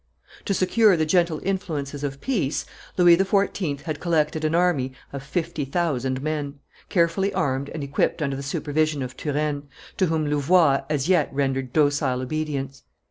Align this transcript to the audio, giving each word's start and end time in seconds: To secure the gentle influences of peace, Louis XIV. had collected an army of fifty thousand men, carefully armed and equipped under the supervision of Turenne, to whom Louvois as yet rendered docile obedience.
To 0.45 0.55
secure 0.55 0.97
the 0.97 1.05
gentle 1.05 1.39
influences 1.43 2.03
of 2.03 2.21
peace, 2.21 2.65
Louis 2.97 3.17
XIV. 3.17 3.81
had 3.81 3.99
collected 3.99 4.43
an 4.43 4.55
army 4.55 4.93
of 5.13 5.21
fifty 5.21 5.63
thousand 5.63 6.23
men, 6.23 6.55
carefully 6.89 7.31
armed 7.35 7.69
and 7.69 7.83
equipped 7.83 8.19
under 8.19 8.35
the 8.35 8.41
supervision 8.41 9.03
of 9.03 9.15
Turenne, 9.15 9.67
to 9.97 10.07
whom 10.07 10.25
Louvois 10.27 10.85
as 10.89 11.07
yet 11.07 11.31
rendered 11.31 11.71
docile 11.71 12.21
obedience. 12.23 12.81